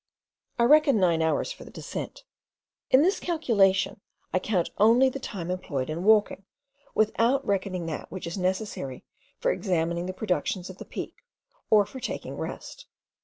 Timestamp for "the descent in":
1.63-3.03